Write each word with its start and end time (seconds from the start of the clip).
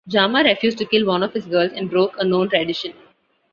Jama 0.07 0.41
refused 0.43 0.79
to 0.79 0.85
kill 0.85 1.05
one 1.05 1.21
of 1.21 1.31
his 1.31 1.45
girls 1.45 1.73
and 1.73 1.87
broke 1.87 2.15
a 2.17 2.23
known 2.25 2.49
tradition. 2.49 2.95